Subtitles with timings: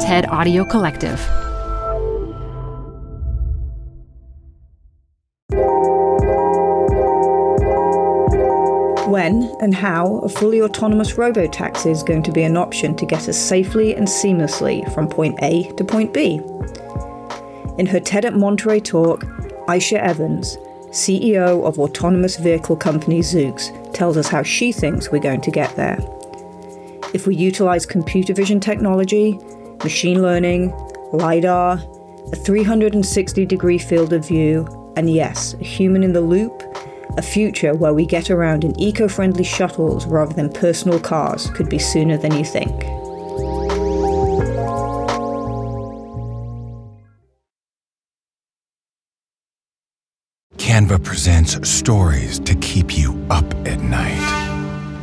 [0.00, 1.18] TED Audio Collective.
[9.08, 13.28] When and how a fully autonomous robotaxi is going to be an option to get
[13.28, 16.40] us safely and seamlessly from point A to point B.
[17.76, 19.22] In her TED at Monterey talk,
[19.66, 20.56] Aicha Evans,
[20.90, 25.74] CEO of autonomous vehicle company Zoox, tells us how she thinks we're going to get
[25.74, 25.98] there.
[27.14, 29.40] If we utilize computer vision technology,
[29.82, 30.70] machine learning,
[31.12, 31.80] LiDAR,
[32.32, 36.62] a 360 degree field of view, and yes, a human in the loop,
[37.16, 41.68] a future where we get around in eco friendly shuttles rather than personal cars could
[41.68, 42.84] be sooner than you think.
[50.56, 54.27] Canva presents stories to keep you up at night.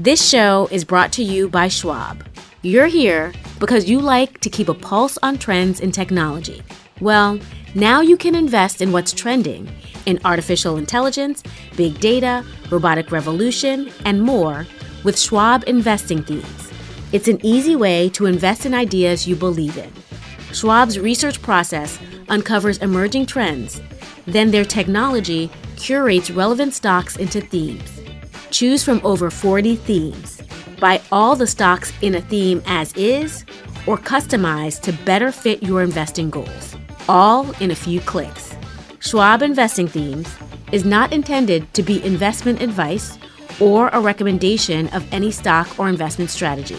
[0.00, 2.24] This show is brought to you by Schwab.
[2.62, 6.62] You're here because you like to keep a pulse on trends in technology.
[7.00, 7.40] Well,
[7.74, 9.68] now you can invest in what's trending
[10.06, 11.42] in artificial intelligence,
[11.76, 14.68] big data, robotic revolution, and more
[15.02, 16.72] with Schwab Investing Themes.
[17.10, 19.92] It's an easy way to invest in ideas you believe in.
[20.52, 23.82] Schwab's research process uncovers emerging trends.
[24.26, 27.98] Then their technology curates relevant stocks into themes.
[28.50, 30.42] Choose from over 40 themes.
[30.80, 33.44] Buy all the stocks in a theme as is
[33.86, 36.76] or customize to better fit your investing goals.
[37.08, 38.54] All in a few clicks.
[39.00, 40.34] Schwab Investing Themes
[40.72, 43.18] is not intended to be investment advice
[43.60, 46.78] or a recommendation of any stock or investment strategy.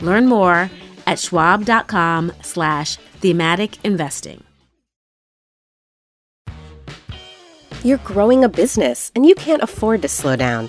[0.00, 0.70] Learn more
[1.06, 4.44] at schwab.com slash thematic investing.
[7.82, 10.68] You're growing a business and you can't afford to slow down.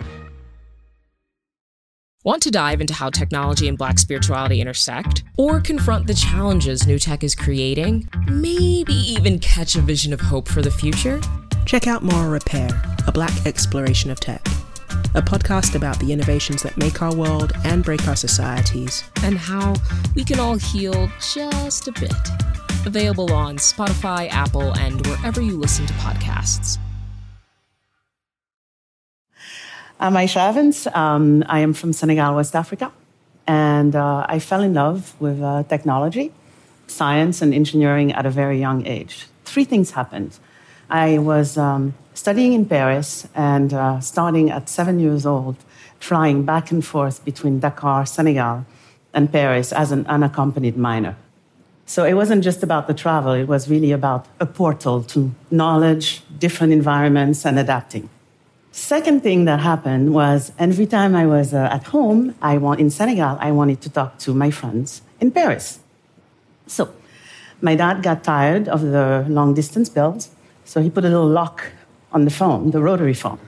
[2.23, 5.23] Want to dive into how technology and black spirituality intersect?
[5.37, 8.07] Or confront the challenges new tech is creating?
[8.27, 11.19] Maybe even catch a vision of hope for the future?
[11.65, 12.69] Check out Moral Repair,
[13.07, 14.45] a black exploration of tech,
[15.15, 19.03] a podcast about the innovations that make our world and break our societies.
[19.23, 19.73] And how
[20.13, 22.13] we can all heal just a bit.
[22.85, 26.77] Available on Spotify, Apple, and wherever you listen to podcasts.
[30.03, 30.87] I'm Aicha Evans.
[30.95, 32.91] Um, I am from Senegal, West Africa.
[33.45, 36.31] And uh, I fell in love with uh, technology,
[36.87, 39.27] science, and engineering at a very young age.
[39.45, 40.39] Three things happened.
[40.89, 45.57] I was um, studying in Paris and uh, starting at seven years old,
[45.99, 48.65] flying back and forth between Dakar, Senegal,
[49.13, 51.15] and Paris as an unaccompanied minor.
[51.85, 56.23] So it wasn't just about the travel, it was really about a portal to knowledge,
[56.39, 58.09] different environments, and adapting.
[58.71, 62.89] Second thing that happened was every time I was uh, at home, I want, in
[62.89, 65.79] Senegal, I wanted to talk to my friends in Paris.
[66.67, 66.89] So
[67.59, 70.29] my dad got tired of the long distance bills,
[70.63, 71.63] so he put a little lock
[72.13, 73.39] on the phone, the rotary phone.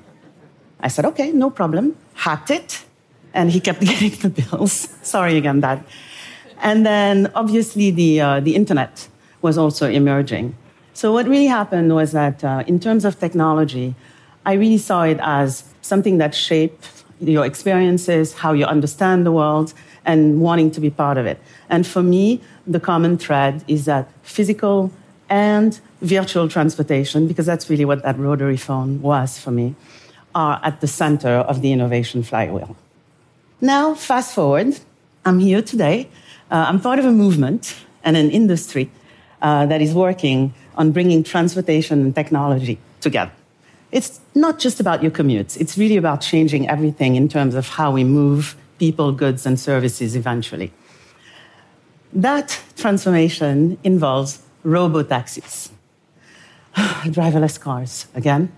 [0.81, 1.95] I said, okay, no problem.
[2.15, 2.83] Hacked it,
[3.33, 4.89] and he kept getting the bills.
[5.03, 5.85] Sorry again, Dad.
[6.61, 9.07] And then obviously the, uh, the internet
[9.41, 10.55] was also emerging.
[10.93, 13.95] So what really happened was that uh, in terms of technology,
[14.45, 19.73] I really saw it as something that shaped your experiences, how you understand the world,
[20.05, 21.39] and wanting to be part of it.
[21.69, 24.91] And for me, the common thread is that physical
[25.29, 29.75] and virtual transportation, because that's really what that rotary phone was for me,
[30.35, 32.75] are at the center of the innovation flywheel.
[33.61, 34.77] Now, fast forward,
[35.25, 36.09] I'm here today.
[36.51, 38.91] Uh, I'm part of a movement and an industry
[39.41, 43.31] uh, that is working on bringing transportation and technology together.
[43.93, 47.91] It's not just about your commutes, it's really about changing everything in terms of how
[47.91, 50.73] we move people, goods, and services eventually.
[52.11, 55.71] That transformation involves robo taxis.
[56.75, 58.07] Driverless cars.
[58.15, 58.51] Again?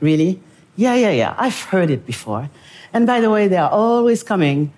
[0.00, 0.40] Really?
[0.76, 1.34] Yeah, yeah, yeah.
[1.36, 2.48] I've heard it before.
[2.92, 4.72] And by the way, they are always coming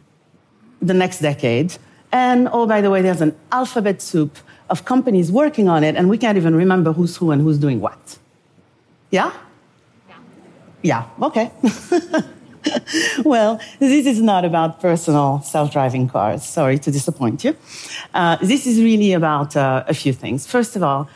[0.81, 1.77] the next decade.
[2.13, 4.39] And oh, by the way, there's an alphabet soup
[4.71, 7.83] of companies working on it, and we can't even remember who's who and who's doing
[7.83, 8.19] what.
[9.11, 9.33] Yeah?
[10.83, 11.51] Yeah, okay.
[13.25, 16.45] well, this is not about personal self driving cars.
[16.45, 17.57] Sorry to disappoint you.
[18.15, 20.47] Uh, this is really about uh, a few things.
[20.47, 21.09] First of all,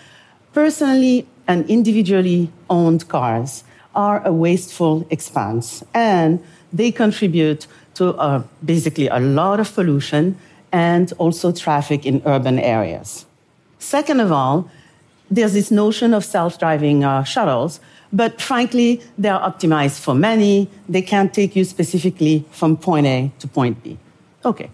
[0.52, 3.64] personally and individually owned cars
[3.94, 6.42] are a wasteful expense, and
[6.72, 10.36] they contribute to uh, basically a lot of pollution
[10.72, 13.26] and also traffic in urban areas.
[13.78, 14.70] Second of all,
[15.30, 17.80] there's this notion of self driving uh, shuttles,
[18.12, 20.68] but frankly, they are optimized for many.
[20.88, 23.98] They can't take you specifically from point A to point B.
[24.44, 24.70] Okay.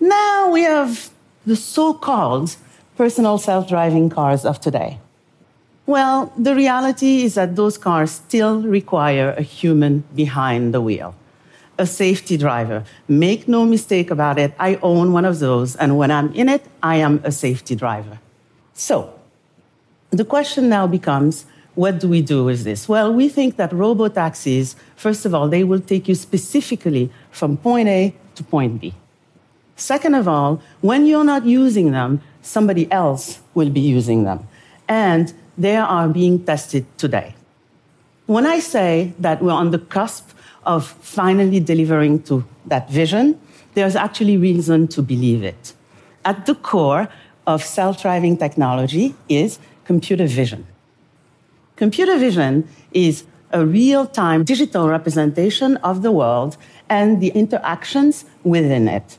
[0.00, 1.10] Now we have
[1.44, 2.56] the so called
[2.96, 4.98] personal self driving cars of today.
[5.84, 11.14] Well, the reality is that those cars still require a human behind the wheel,
[11.78, 12.84] a safety driver.
[13.06, 16.64] Make no mistake about it, I own one of those, and when I'm in it,
[16.82, 18.18] I am a safety driver.
[18.74, 19.14] So,
[20.10, 22.88] the question now becomes what do we do with this?
[22.88, 27.58] Well, we think that robo taxis, first of all, they will take you specifically from
[27.58, 28.94] point A to point B.
[29.76, 34.48] Second of all, when you're not using them, somebody else will be using them.
[34.88, 37.34] And they are being tested today.
[38.24, 40.30] When I say that we're on the cusp
[40.64, 43.38] of finally delivering to that vision,
[43.74, 45.74] there's actually reason to believe it.
[46.24, 47.08] At the core
[47.46, 50.66] of self driving technology is computer vision.
[51.76, 56.56] Computer vision is a real time digital representation of the world
[56.88, 59.18] and the interactions within it.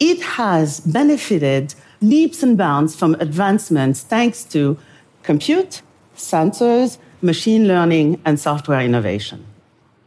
[0.00, 4.78] It has benefited leaps and bounds from advancements thanks to
[5.22, 5.82] compute,
[6.16, 9.44] sensors, machine learning, and software innovation.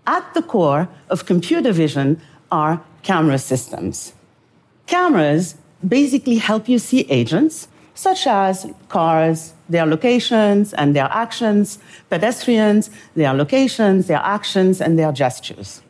[0.06, 2.20] At the core of computer vision
[2.52, 4.14] are camera systems.
[4.88, 5.56] Cameras
[5.88, 13.34] basically help you see agents, such as cars, their locations and their actions, pedestrians, their
[13.34, 15.82] locations, their actions, and their gestures.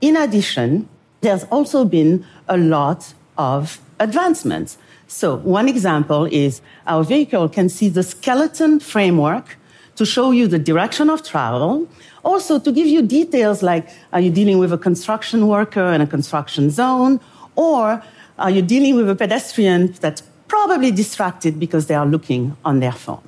[0.00, 0.88] In addition,
[1.20, 4.78] there's also been a lot of advancements.
[5.06, 9.58] So, one example is our vehicle can see the skeleton framework
[9.96, 11.86] to show you the direction of travel,
[12.24, 16.06] also to give you details like are you dealing with a construction worker in a
[16.06, 17.20] construction zone,
[17.56, 18.02] or
[18.38, 20.22] are you dealing with a pedestrian that's
[20.66, 23.26] probably distracted because they are looking on their phone?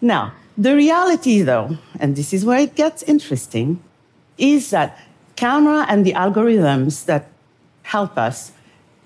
[0.00, 3.80] Now, the reality, though, and this is where it gets interesting,
[4.36, 4.98] is that
[5.36, 7.28] camera and the algorithms that
[7.82, 8.52] help us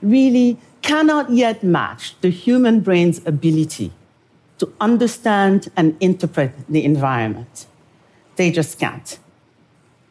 [0.01, 3.93] really cannot yet match the human brain's ability
[4.59, 7.67] to understand and interpret the environment.
[8.37, 9.19] They just can't.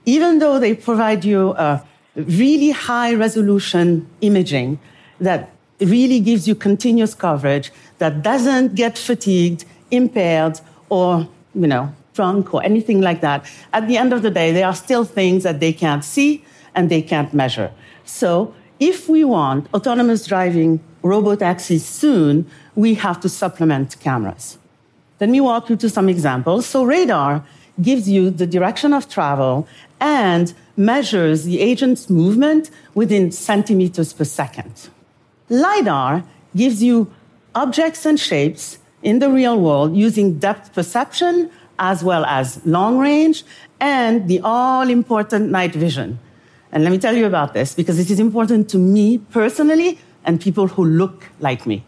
[0.06, 1.84] Even though they provide you a
[2.16, 4.80] really high resolution imaging
[5.20, 10.60] that really gives you continuous coverage, that doesn't get fatigued, impaired,
[10.90, 14.68] or, you know, drunk or anything like that, at the end of the day, there
[14.68, 16.44] are still things that they can't see
[16.76, 17.72] and they can't measure.
[18.06, 24.58] So if we want autonomous driving robot robotaxis soon, we have to supplement cameras.
[25.20, 26.66] Let me walk you through some examples.
[26.66, 27.46] So, radar
[27.82, 29.68] gives you the direction of travel
[30.00, 34.90] and measures the agent's movement within centimeters per second.
[35.50, 36.24] LiDAR
[36.56, 37.12] gives you
[37.56, 43.44] objects and shapes in the real world using depth perception as well as long range
[43.80, 46.20] and the all important night vision.
[46.72, 50.40] And let me tell you about this because it is important to me personally and
[50.40, 51.84] people who look like me.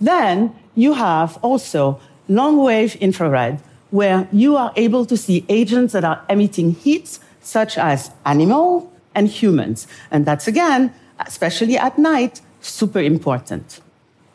[0.00, 6.04] Then you have also long wave infrared, where you are able to see agents that
[6.04, 9.86] are emitting heat, such as animal and humans.
[10.10, 13.80] And that's again, especially at night, super important.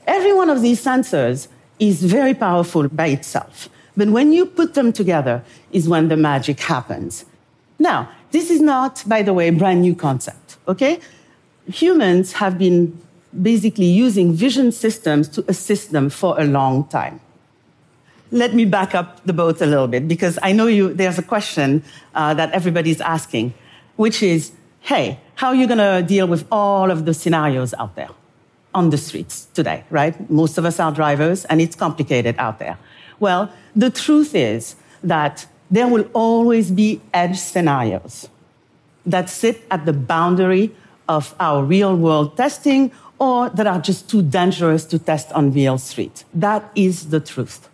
[0.07, 1.47] Every one of these sensors
[1.79, 3.69] is very powerful by itself.
[3.95, 7.25] But when you put them together is when the magic happens.
[7.79, 10.99] Now, this is not, by the way, a brand new concept, okay?
[11.67, 12.99] Humans have been
[13.41, 17.19] basically using vision systems to assist them for a long time.
[18.31, 21.23] Let me back up the boat a little bit because I know you, there's a
[21.23, 21.83] question
[22.15, 23.53] uh, that everybody's asking,
[23.95, 24.51] which is,
[24.81, 28.09] hey, how are you going to deal with all of the scenarios out there
[28.73, 30.29] on the streets today, right?
[30.29, 32.77] Most of us are drivers and it's complicated out there.
[33.19, 38.29] Well, the truth is that there will always be edge scenarios
[39.05, 40.75] that sit at the boundary
[41.09, 45.77] of our real world testing or that are just too dangerous to test on real
[45.77, 46.23] street.
[46.33, 47.69] That is the truth.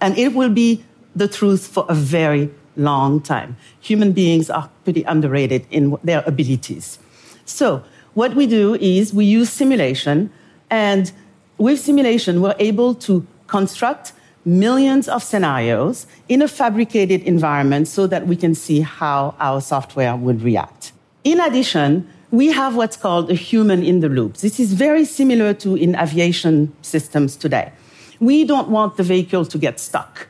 [0.00, 0.84] And it will be
[1.14, 3.56] the truth for a very long time.
[3.80, 6.98] Human beings are pretty underrated in their abilities.
[7.44, 10.30] So, what we do is we use simulation,
[10.70, 11.10] and
[11.58, 14.12] with simulation, we're able to construct
[14.44, 20.16] millions of scenarios in a fabricated environment so that we can see how our software
[20.16, 20.92] would react.
[21.24, 24.38] In addition, we have what's called a human in the loop.
[24.38, 27.72] This is very similar to in aviation systems today.
[28.20, 30.28] We don't want the vehicle to get stuck.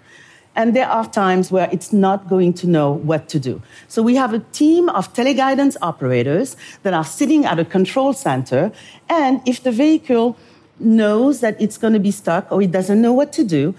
[0.56, 3.60] And there are times where it's not going to know what to do.
[3.88, 8.70] So we have a team of teleguidance operators that are sitting at a control center.
[9.08, 10.36] And if the vehicle
[10.78, 13.74] knows that it's going to be stuck or it doesn't know what to do,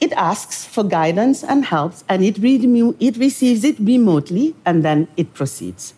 [0.00, 5.08] it asks for guidance and help, and it, re- it receives it remotely, and then
[5.16, 5.94] it proceeds.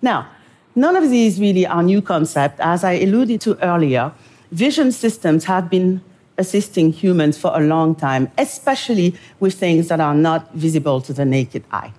[0.00, 0.28] Now,
[0.74, 2.58] none of these really are new concepts.
[2.60, 4.12] As I alluded to earlier,
[4.50, 6.00] vision systems have been
[6.40, 11.24] assisting humans for a long time, especially with things that are not visible to the
[11.24, 11.92] naked eye.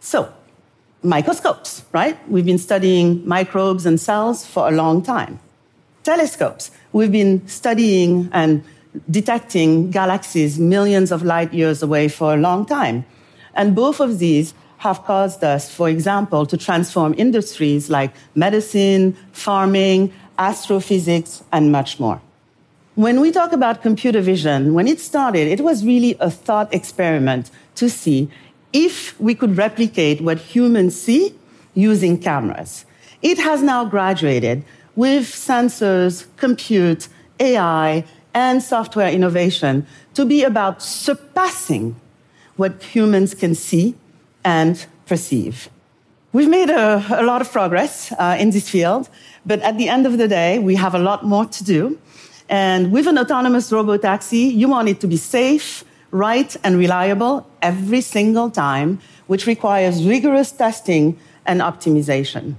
[0.00, 0.32] So,
[1.02, 2.18] microscopes, right?
[2.28, 5.38] We've been studying microbes and cells for a long time.
[6.02, 8.62] Telescopes, we've been studying and
[9.10, 13.04] detecting galaxies millions of light years away for a long time.
[13.54, 20.12] And both of these have caused us, for example, to transform industries like medicine, farming,
[20.38, 22.20] astrophysics, and much more.
[23.00, 27.50] When we talk about computer vision, when it started, it was really a thought experiment
[27.76, 28.28] to see
[28.74, 31.34] if we could replicate what humans see
[31.72, 32.84] using cameras.
[33.22, 34.64] It has now graduated
[34.96, 38.04] with sensors, compute, AI,
[38.34, 41.96] and software innovation to be about surpassing
[42.56, 43.94] what humans can see
[44.44, 45.70] and perceive.
[46.34, 49.08] We've made a, a lot of progress uh, in this field,
[49.46, 51.98] but at the end of the day, we have a lot more to do.
[52.50, 58.00] And with an autonomous robotaxi, you want it to be safe, right, and reliable every
[58.00, 61.16] single time, which requires rigorous testing
[61.46, 62.56] and optimization.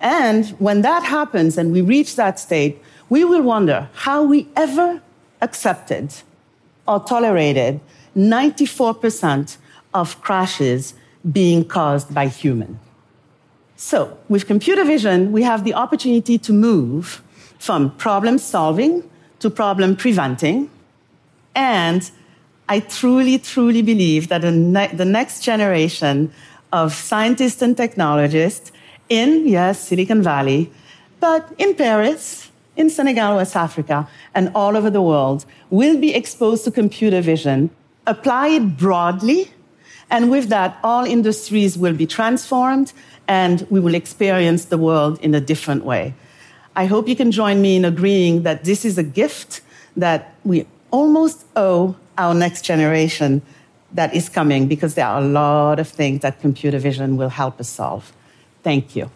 [0.00, 5.02] And when that happens and we reach that state, we will wonder how we ever
[5.40, 6.14] accepted
[6.86, 7.80] or tolerated
[8.16, 9.56] 94%
[9.92, 10.94] of crashes
[11.32, 12.78] being caused by human.
[13.74, 17.22] So, with computer vision, we have the opportunity to move
[17.58, 19.02] from problem solving
[19.40, 20.70] to problem preventing.
[21.54, 22.10] And
[22.68, 26.32] I truly, truly believe that the, ne- the next generation
[26.72, 28.72] of scientists and technologists
[29.08, 30.70] in, yes, Silicon Valley,
[31.20, 36.64] but in Paris, in Senegal, West Africa, and all over the world will be exposed
[36.64, 37.70] to computer vision,
[38.06, 39.50] apply it broadly,
[40.10, 42.92] and with that, all industries will be transformed
[43.28, 46.14] and we will experience the world in a different way.
[46.76, 49.62] I hope you can join me in agreeing that this is a gift
[49.96, 53.40] that we almost owe our next generation
[53.92, 57.58] that is coming because there are a lot of things that computer vision will help
[57.60, 58.12] us solve.
[58.62, 59.10] Thank you.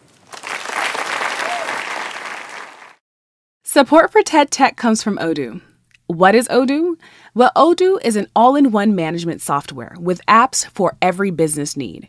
[3.65, 5.61] Support for TED Tech comes from Odoo.
[6.07, 6.97] What is Odoo?
[7.35, 12.09] Well, Odoo is an all in one management software with apps for every business need.